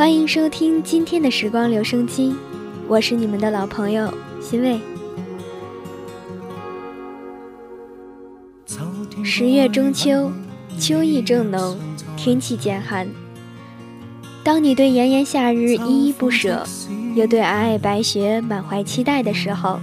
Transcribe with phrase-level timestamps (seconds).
[0.00, 2.34] 欢迎收听今天的时光留声机，
[2.88, 4.80] 我是你们的老朋友欣慰。
[9.22, 10.32] 十月中秋，
[10.78, 11.76] 秋意正浓，
[12.16, 13.06] 天气渐寒。
[14.42, 16.64] 当你对炎炎夏日依依不舍，
[17.14, 19.78] 又对皑皑白雪满怀期待的时候，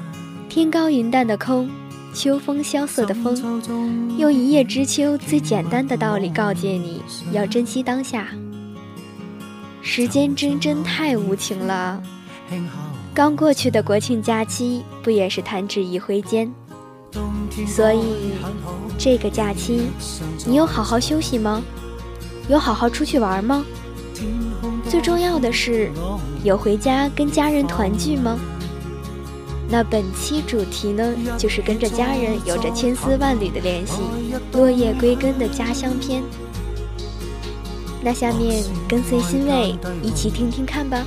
[0.49, 1.69] 天高云淡的空。
[2.11, 3.61] 秋风萧瑟的风，
[4.17, 8.27] 用一叶知秋最简单的道理告诫你要珍惜当下。
[9.89, 12.03] 时间真真太无情了，
[13.13, 16.53] 刚过去的国庆假期不也是弹指一挥间？
[17.65, 18.33] 所以
[18.97, 19.87] 这个假期，
[20.45, 21.63] 你有好好休息吗？
[22.49, 23.65] 有好好出去玩吗？
[24.89, 25.89] 最重要的是，
[26.43, 28.37] 有回家跟家人团聚吗？
[29.69, 34.01] 那本期主题呢，就是跟着家人有着千丝万缕的联系，
[34.51, 36.21] 落叶归根的家乡篇。
[38.01, 41.05] 那下面跟随欣慰一起听听看吧。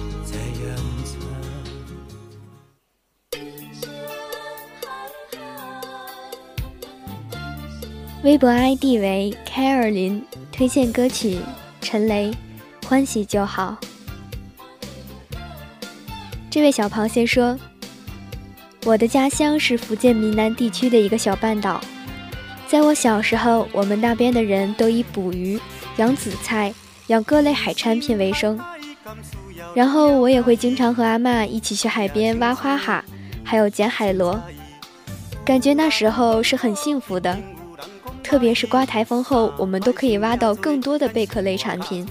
[8.23, 11.39] 微博 ID 为凯尔林，推荐歌曲
[11.81, 12.31] 陈雷，
[12.87, 13.77] 欢喜就好。
[16.51, 17.59] 这位小螃蟹说。
[18.87, 21.79] 我的家乡是福建闽南地区的一个小半岛，
[22.67, 25.61] 在我小时候，我们那边的人都以捕鱼、
[26.01, 26.73] 养紫菜、
[27.09, 28.59] 养各类海产品为生。
[29.75, 33.05] 然后我也会经常和阿妈一起去海边挖花蛤，
[33.45, 34.41] 还有捡海螺，
[35.45, 37.37] 感觉那时候是很幸福的。
[38.23, 42.07] 特别是刮台风后，我们都可以挖到更多的贝壳类产品。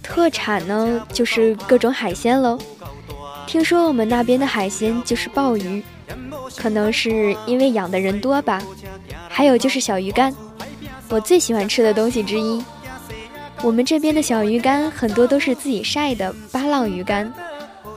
[0.00, 2.56] 特产呢，就是各种海鲜喽。
[3.48, 5.82] 听说我们那边的海鲜就是鲍鱼，
[6.56, 8.62] 可能是因为养的人多吧。
[9.28, 10.32] 还有就是小鱼干，
[11.08, 12.62] 我最喜欢吃的东西之一。
[13.62, 17.32] 我们这边的小鱼干很多都是自己晒的巴浪鱼干。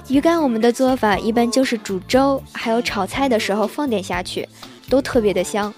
[0.08, 4.48] 鱼干我们的做法一般就是煮粥，还有炒菜的时候放点下去，
[4.90, 5.74] 都特别的香。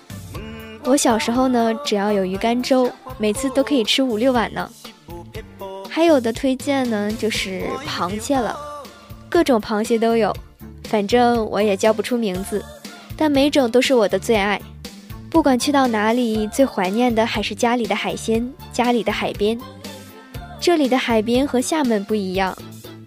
[0.85, 4.69] 我小时候呢，只要有鱼干粥，每次都可以吃五六碗呢。
[5.89, 8.57] 还有的推荐呢，就是螃蟹了。
[9.29, 10.35] 各种螃蟹都有，
[10.85, 12.63] 反正我也叫不出名字，
[13.17, 14.61] 但每种都是我的最爱。
[15.33, 19.59] 不管去到哪里，最怀念的还是家里的海鲜，家里的海边。
[20.61, 22.55] 这里的海边和厦门不一样，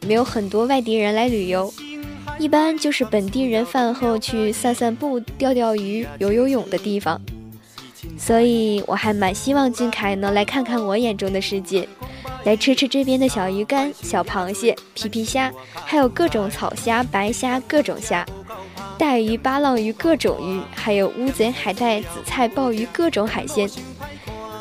[0.08, 1.72] 没有很多外地人来旅游，
[2.36, 7.20] 一般就是本地人饭后去散散步、钓钓鱼、游游泳的地方。
[8.18, 11.88] 所以我还蛮希望俊凯能来看看我眼中的世界。
[12.42, 18.26] 来吃吃这边的小鱼干、小螃蟹、皮皮虾，还有各种草虾、白虾，各种虾，
[18.98, 23.68] 带鱼、巴浪鱼，各种鱼，还有乌贼、海带、紫菜、鲍鱼，各种海鲜。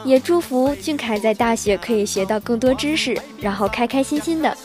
[0.04, 4.56] 也祝福俊凯在大学可以学到更多知识，然后开开心心的。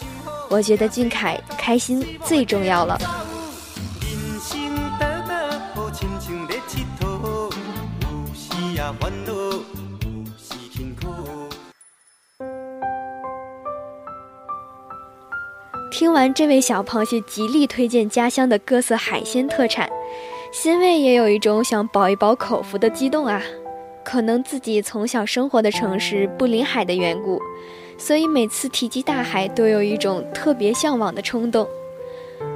[0.48, 2.98] 我觉得俊凯开心最重要了。
[16.00, 19.86] 听完这位小螃蟹极力推荐家乡的各色海鲜特产，
[20.50, 23.42] 欣慰也有一种想饱一饱口福的激动啊！
[24.02, 27.38] 可能自己从小生活的城市不临海的缘故，
[27.98, 31.68] 所以每次提及大海都有一种特别向往的冲动。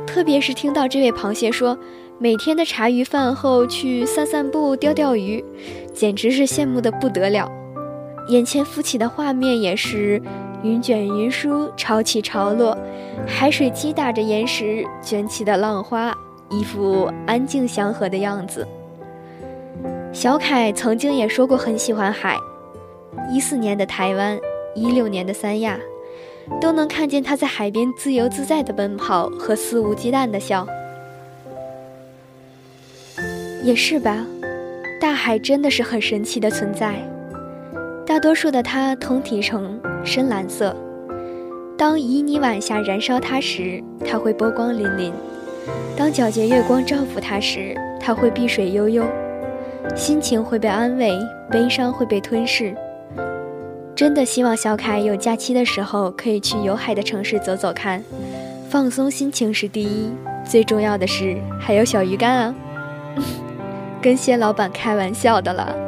[0.07, 1.79] 特别是听到这位螃蟹说
[2.19, 5.45] 每天的茶余饭后去散散步、钓钓鱼，
[5.93, 7.47] 简直是羡慕的不得了。
[8.31, 10.23] 眼前浮起的画面也是。
[10.65, 12.75] 云卷云舒，潮起潮落，
[13.27, 16.17] 海水击打着岩石，卷起的浪花，
[16.49, 18.67] 一副安静祥和的样子。
[20.11, 22.39] 小凯曾经也说过很喜欢海，
[23.31, 24.41] 一四年的台湾，
[24.75, 25.79] 一六年的三亚，
[26.63, 30.67] 都能看见他在海边自由自在的奔跑和肆无忌惮的笑。
[33.63, 34.25] 也是吧，
[34.99, 36.95] 大海真的是很神奇的存在。
[38.07, 40.77] 大多数的它通体呈深蓝色，
[41.79, 45.11] 当旖旎晚霞燃烧它时，它会波光粼粼；
[45.97, 49.05] 当皎洁月光照拂它时，它会碧水悠悠。
[49.97, 51.13] 心情会被安慰，
[51.51, 52.75] 悲伤会被吞噬。
[53.95, 58.03] 真的希望小凯有假期的时候可以去有海的城市走走看，
[58.69, 60.11] 放松心情是第一，
[60.45, 62.55] 最重要的是还有小鱼干啊！
[64.03, 65.84] 跟蟹老板开玩笑的了。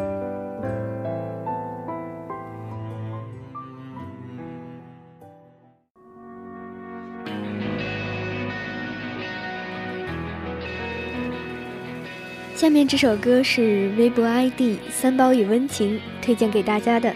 [12.56, 17.12] 下面这首歌是微博 ID 三宝与温情推荐给大家的。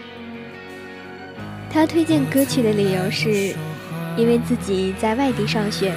[1.67, 3.51] 他推荐歌曲的理由是，
[4.15, 5.95] 因为自己在外地上学，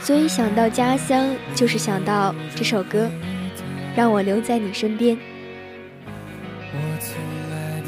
[0.00, 3.10] 所以想到家乡就是想到这首歌，
[3.96, 5.18] 让我留在你身边。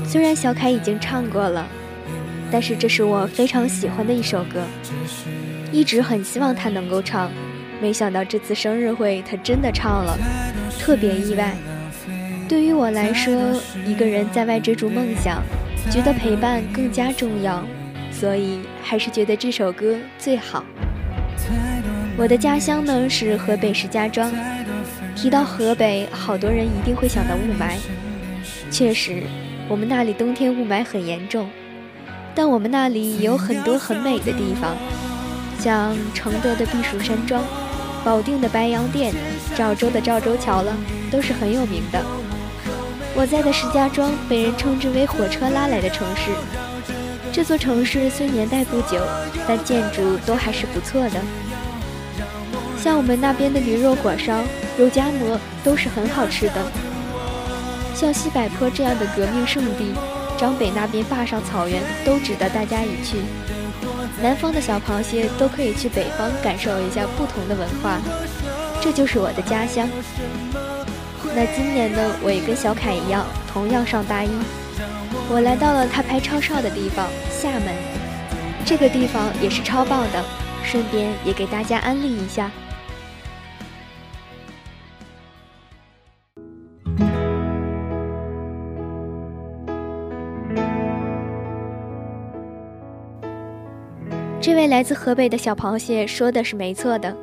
[0.05, 1.69] 虽然小凯已经唱过了，
[2.51, 4.65] 但是这是我非常喜欢的一首歌，
[5.71, 7.31] 一直很希望他能够唱，
[7.81, 10.19] 没想到这次生日会他真的唱了。
[10.81, 11.55] 特别意外，
[12.49, 15.43] 对于我来说，一个人在外追逐梦想，
[15.91, 17.63] 觉得陪伴更加重要，
[18.11, 20.65] 所以还是觉得这首歌最好。
[22.17, 24.33] 我的家乡呢是河北石家庄，
[25.15, 27.77] 提到河北，好多人一定会想到雾霾。
[28.71, 29.23] 确实，
[29.69, 31.49] 我们那里冬天雾霾很严重，
[32.35, 34.75] 但我们那里有很多很美的地方，
[35.59, 37.45] 像承德的避暑山庄。
[38.05, 39.15] 保定的白洋淀，
[39.55, 40.75] 赵州的赵州桥了，
[41.11, 42.03] 都是很有名的。
[43.15, 46.31] 我在的石家庄被人称之为“火车拉来的城市”。
[47.33, 49.01] 这座城市虽年代不久，
[49.47, 51.21] 但建筑都还是不错的。
[52.79, 54.41] 像我们那边的驴肉火烧、
[54.79, 56.55] 肉夹馍都是很好吃的。
[57.95, 59.93] 像西柏坡这样的革命圣地，
[60.39, 63.19] 张北那边坝上草原都值得大家一去。
[64.23, 67.99] 南方的小螃蟹都可以去北方感受一下不同的文化，
[68.81, 69.89] 这就是我的家乡。
[71.35, 74.29] 那今年呢，我也跟小凯一样，同样上大一，
[75.31, 77.75] 我来到了他拍超少的地方——厦门。
[78.67, 80.23] 这个地方也是超棒的，
[80.65, 82.51] 顺便也给大家安利一下。
[94.61, 97.17] 位来自河北的小螃蟹说的是没错的，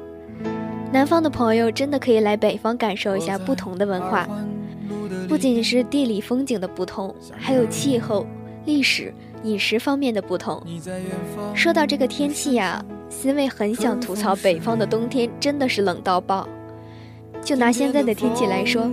[0.91, 4.27] 南方的朋友真的可以来北方感受一下不同的文化，
[5.29, 8.25] 不仅是地理风景的不同，还有气候、
[8.65, 9.13] 历史、
[9.43, 10.59] 饮食方面的不同。
[11.53, 16.49] 说到这个天气呀，欣慰很想吐槽北方的冬天真的是冷到爆。
[17.43, 18.89] 就拿现在的天气来说，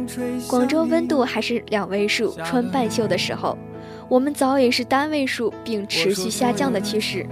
[0.50, 3.56] 广州温度还是两位数，穿半袖的时候，
[4.06, 7.26] 我们早已是单位数，并持续下降的趋势。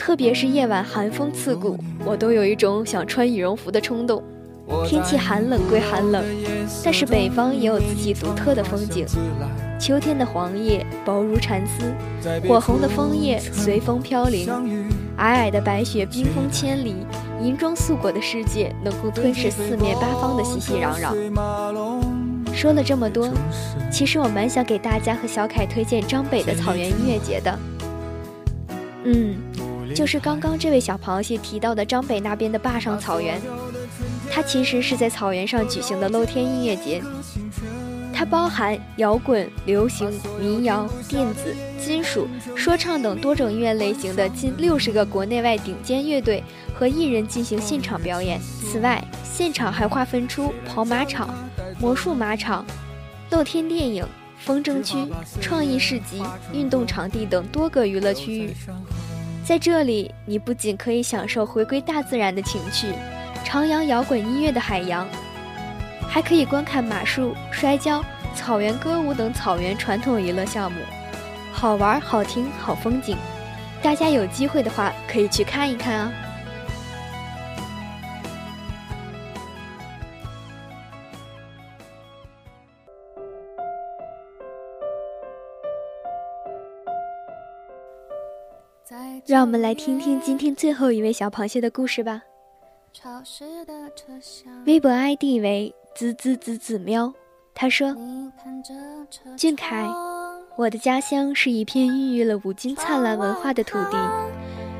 [0.00, 1.76] 特别是夜晚寒风刺骨，
[2.06, 4.22] 我都有一种想穿羽绒服的冲动。
[4.86, 6.24] 天气寒冷归寒冷，
[6.82, 9.06] 但是北方也有自己独特的风景。
[9.78, 11.92] 秋天的黄叶薄如蚕丝，
[12.48, 14.48] 火红的枫叶随风飘零，
[15.18, 16.96] 皑皑的白雪冰封千里，
[17.42, 22.54] 银装素裹的世界能够吞噬四面八方的熙熙攘攘。
[22.54, 23.28] 说了这么多，
[23.92, 27.58] 其实我蛮想给大家和小凯推荐张北的草原音乐节的。
[29.04, 29.36] 嗯。
[29.94, 33.40] 就是刚刚这位小螃蟹提到的张北那边的坝上草原，
[34.30, 37.02] 它其实是在草原上举行的露天音乐节。
[38.12, 46.44] 它包含摇滚、流行、民谣、电子、金属、说唱等多种音乐类型的近六十个国内外顶尖乐队
[46.74, 48.38] 和艺人进行现场表演。
[48.40, 51.34] 此外，现场还划分出跑马场、
[51.78, 52.64] 魔术马场、
[53.30, 54.04] 露天电影、
[54.38, 54.98] 风筝区、
[55.40, 58.54] 创意市集、运动场地等多个娱乐区域。
[59.50, 62.94] 在这里，你不仅可以享受回归大自然的情趣，
[63.44, 65.04] 徜徉摇滚音乐的海洋，
[66.08, 68.00] 还可以观看马术、摔跤、
[68.32, 70.78] 草原歌舞等草原传统娱乐项目，
[71.52, 73.16] 好玩、好听、好风景。
[73.82, 76.12] 大家有机会的话，可以去看一看啊。
[89.26, 92.22] 让我们来听听今天最后一位小螃蟹的故事吧。
[94.66, 97.12] 微博 ID 为滋滋滋滋喵，
[97.54, 97.94] 他说
[99.36, 99.88] ：“俊凯，
[100.56, 103.96] 我的家乡是一片孕育了五金灿烂文化的土地，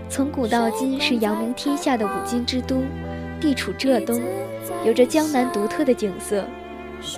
[0.09, 2.82] 从古到今是扬名天下的五金之都，
[3.40, 4.20] 地处浙东，
[4.85, 6.44] 有着江南独特的景色，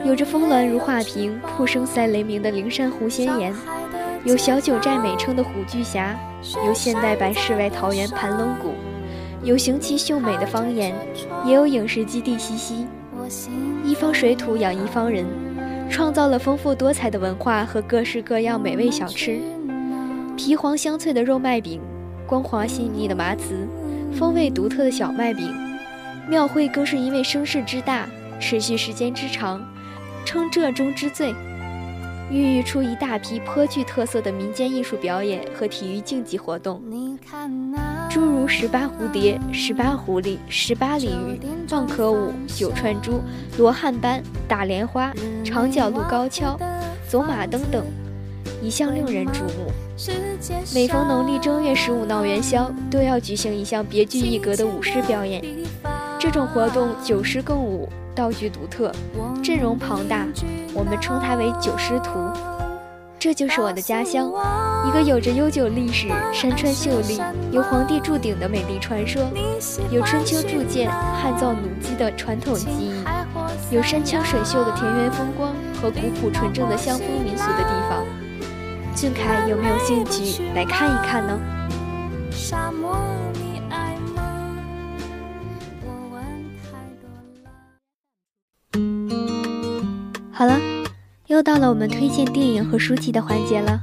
[0.04, 3.54] 有着峰峦如画屏、瀑声赛雷鸣的灵山湖仙岩，
[4.24, 6.16] 有小九寨美称的虎踞峡，
[6.64, 8.72] 有现代版世外桃源盘龙谷，
[9.42, 10.94] 有雄奇秀美的方言，
[11.44, 12.86] 也有影视基地西溪。
[13.84, 15.26] 一方水土养一方人，
[15.90, 19.40] 创造了丰富多彩的文化和各式各样美味小吃。
[20.36, 21.80] 皮黄香脆的肉麦饼，
[22.24, 23.66] 光滑细腻的麻糍，
[24.16, 25.52] 风味独特的小麦饼。
[26.28, 28.06] 庙会更是因为声势之大，
[28.38, 29.60] 持续时间之长，
[30.24, 31.34] 称浙中之最，
[32.32, 36.82] 孕育出一大批颇具特色的民间艺术表演和体育竞技活动，
[38.08, 43.20] 诸如十八蝴蝶、十八狐狸、十八鲤鱼、蚌壳舞、九串珠、
[43.58, 45.12] 罗汉班、打莲花、
[45.44, 46.58] 长角鹿高跷、
[47.06, 47.84] 走马灯等。
[48.62, 49.70] 一向令人瞩目。
[50.72, 55.44] 每逢农历正月十五闹元宵，都要举行一项别具一格的舞狮表演。
[56.18, 58.90] 这种活动九狮共舞，道具独特，
[59.42, 60.26] 阵容庞大，
[60.74, 62.30] 我们称它为九师图。
[63.18, 64.28] 这就是我的家乡，
[64.88, 69.22] 一个有着悠久历史、山川秀丽、有皇帝铸鼎的美丽传说，
[69.92, 72.92] 有春秋铸剑、汉造弩机的传统技艺，
[73.70, 78.04] 有山清水秀的田园风光和古朴纯正的乡风民俗的地方。
[78.94, 81.38] 俊凯有没有兴趣来看一看呢？
[90.42, 90.60] 好了，
[91.28, 93.80] 又到了我们推荐电影和书籍的环节了。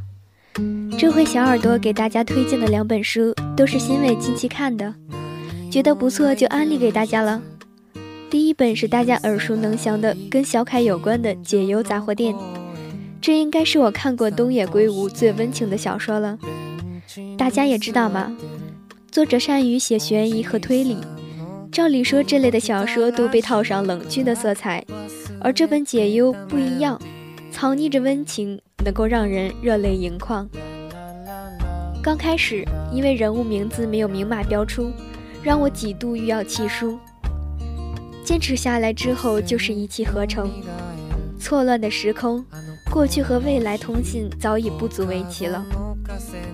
[0.98, 4.94] 这回小耳朵给大家推荐的两本书都是新伟近期看的，
[5.72, 7.42] 觉得不错就安利给大家了。
[8.30, 12.36] 第一本是大家耳熟能详的跟小凯有关的《解忧杂货店》。
[13.22, 16.38] 这应该是我看过东野圭吾最温情的小说了。
[17.38, 18.36] 大家也知道吗？
[19.10, 20.98] 作者善于写悬疑和推理，
[21.72, 24.84] 照理说这类的小说都被套上冷峻的色彩，
[25.42, 27.00] 而这本《解忧》不一样，
[27.52, 30.48] 藏匿着温情，能够让人热泪盈眶。
[32.04, 34.92] 刚开始，因为人物名字没有明码标出，
[35.42, 37.00] 让我几度欲要弃书。
[38.24, 40.52] 坚持下来之后，就是一气呵成。
[41.40, 42.44] 错乱的时空。
[42.92, 45.64] 过去和未来通信早已不足为奇了。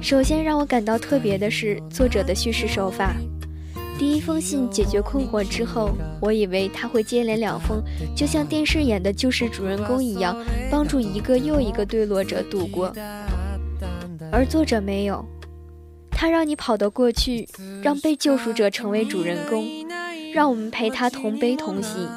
[0.01, 3.15] 首先让我感到特别的是作者的叙事手法。
[3.97, 7.81] 第一封信解决困惑之后，我以为他会接连两封，
[8.15, 10.35] 就像电视演的救世主人公一样，
[10.69, 12.93] 帮助一个又一个坠落者度过。
[14.31, 15.25] 而作者没有，
[16.11, 17.47] 他让你跑到过去，
[17.81, 19.65] 让被救赎者成为主人公，
[20.33, 22.07] 让我们陪他同悲同喜。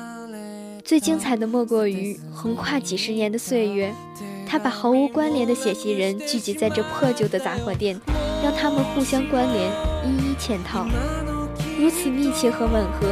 [0.84, 3.94] 最精彩的莫过于横跨几十年的岁月，
[4.46, 8.00] 他把毫无关联的写信人聚集在这破旧的杂货店，
[8.42, 9.70] 让他们互相关联，
[10.04, 10.88] 一一嵌套，
[11.78, 13.06] 如此密切和吻合，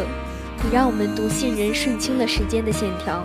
[0.64, 3.22] 也让我们读信人顺清了时间的线条。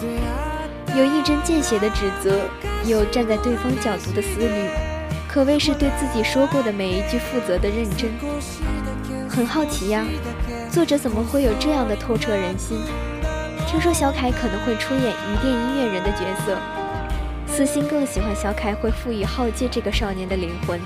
[0.95, 2.41] 有一针见血的指责，
[2.85, 4.69] 有站在对方角度的思虑，
[5.27, 8.11] 可谓是对自己说过的每一句负责的认真。
[9.27, 10.05] 很好奇呀，
[10.69, 12.77] 作者怎么会有这样的透彻人心？
[13.67, 16.55] 听说小凯可能会出演鱼店音乐人的角色，
[17.47, 20.79] 私心更喜欢小凯会赋予浩介这个少年的灵魂。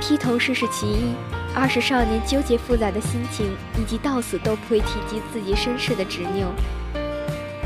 [0.00, 1.14] 披头士是其一，
[1.54, 3.46] 二是少年纠结复杂的心情，
[3.80, 6.52] 以及到死都不会提及自己身世的执拗。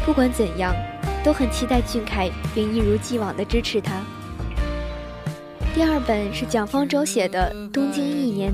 [0.07, 0.75] 不管怎样，
[1.23, 4.01] 都很期待俊凯，并一如既往地支持他。
[5.75, 8.53] 第二本是蒋方舟写的《东京一年》。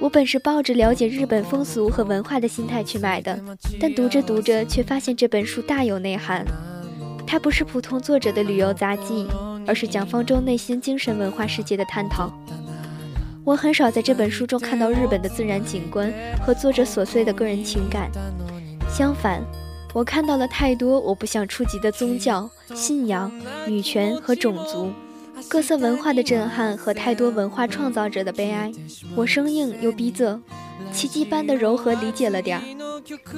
[0.00, 3.38] 我本是抱着了解日本风俗和文化的心态去买的，
[3.80, 6.44] 但读着读着却发现这本书大有内涵。
[7.26, 9.26] 它不是普通作者的旅游杂记，
[9.66, 12.30] 而是蒋方舟内心精神文化世界的探讨。
[13.44, 16.10] 我很少在这本书中看到日本的自然景观
[16.42, 18.10] 和作者琐碎的个人情感，
[18.88, 19.42] 相反，
[19.92, 23.30] 我看到了太多我不想触及的宗教、信仰、
[23.66, 24.90] 女权和种族。
[25.46, 28.72] 各色文化的震撼和太多文化创造者的悲哀，
[29.14, 30.40] 我生硬又逼仄，
[30.90, 32.64] 奇迹般的柔和理解了点儿。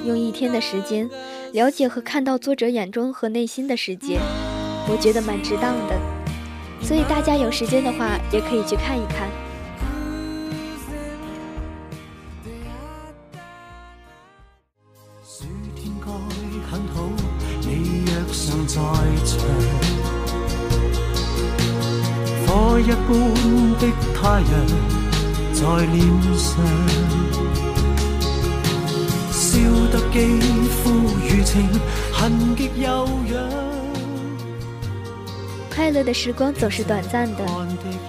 [0.05, 1.09] 用一天的时间，
[1.51, 4.19] 了解和看到作者眼中和内心的世界，
[4.89, 5.99] 我觉得蛮值当的。
[6.81, 9.27] 所以大家有时间的话，也可以去看一看。
[24.39, 24.49] 阳
[25.53, 25.99] 在脸
[26.37, 26.63] 上，
[29.31, 29.59] 笑
[29.91, 30.39] 得肌
[30.69, 31.67] 肤如情，
[32.11, 33.35] 痕极悠扬。
[35.73, 37.43] 快乐的时光总是短暂的，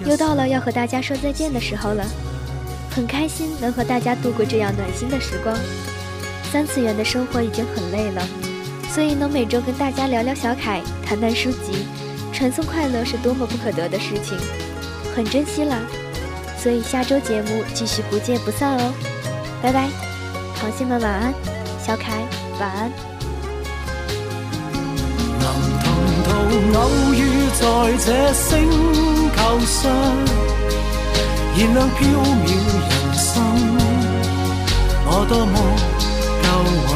[0.07, 2.05] 又到了要和大家说再见的时候了。
[2.91, 5.57] 很开心能和大家度过这样暖心的时光。
[6.51, 8.27] 三次元的生活已经很累了，
[8.91, 11.87] 所以能每周跟大家聊聊小凯，谈谈书籍，
[12.33, 14.37] 传送快乐是多么不可得的事情，
[15.15, 15.79] 很珍惜啦。
[16.61, 18.93] 所以下周节目继续不见不散哦，
[19.63, 19.89] 拜拜，
[20.59, 21.33] 螃蟹们晚安，
[21.87, 22.27] 小凯
[22.59, 22.91] 晚安。
[25.39, 25.45] 能
[25.85, 25.87] 同
[26.25, 26.29] 途
[26.77, 26.81] 偶
[27.15, 27.17] 遇
[27.55, 27.63] 在
[28.05, 28.69] 这星
[29.37, 29.89] 球上，
[31.57, 31.99] 燃亮飘
[32.45, 32.47] 渺
[32.89, 33.33] 人生，
[35.07, 35.55] 我多么
[36.43, 36.47] 够
[36.91, 36.93] 运。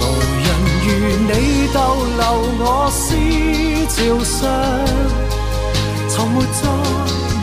[0.00, 0.02] 无
[0.42, 0.46] 人
[0.82, 0.86] 如
[1.22, 1.32] 你
[1.72, 1.76] 逗
[2.18, 2.22] 留
[2.58, 2.96] 我思
[3.94, 4.36] 潮上，
[6.16, 6.62] 从没再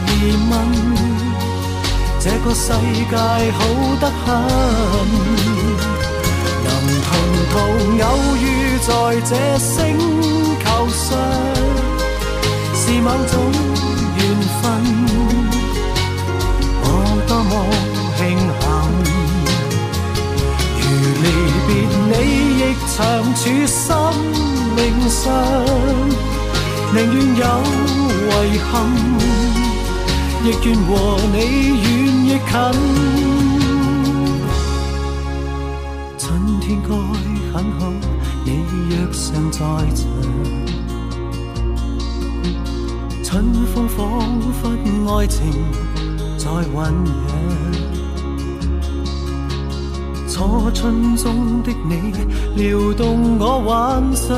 [0.08, 0.10] 疑
[0.50, 0.52] 问，
[2.20, 3.16] 这个世界
[3.52, 3.60] 好
[4.02, 4.26] 得很。
[6.66, 6.68] 能
[7.06, 7.10] 同
[7.52, 7.54] 途
[8.02, 8.44] 偶遇
[8.82, 8.90] 在
[9.30, 9.72] 这星
[10.58, 11.06] 球上，
[12.74, 13.34] 是某种
[14.18, 14.20] 缘
[14.60, 14.64] 分，
[16.82, 16.84] 我
[17.28, 17.52] 多么
[18.18, 18.20] 庆
[18.60, 18.66] 幸。
[20.80, 20.82] 如
[21.22, 21.26] 离
[21.68, 21.70] 别
[22.10, 22.12] 你，
[22.58, 22.62] 亦
[22.96, 22.98] 长
[23.36, 23.82] 处生
[24.76, 25.22] 命上，
[26.96, 27.44] 宁愿有
[28.46, 28.72] 遗憾，
[30.44, 30.92] 亦愿和
[31.34, 31.38] 你
[31.82, 31.84] 远
[32.28, 32.54] 亦近。
[36.20, 36.24] 春
[36.62, 36.90] 天该
[37.52, 37.82] 很好，
[38.46, 38.48] 你
[38.90, 39.58] 若尚在
[39.96, 40.00] 场。
[43.24, 43.32] 春
[43.74, 43.98] 风仿
[44.62, 44.62] 佛
[45.18, 45.40] 爱情
[46.38, 47.12] 在酝酿。
[50.30, 52.14] 初春中的你，
[52.56, 53.72] 撩动我幻
[54.16, 54.30] 想。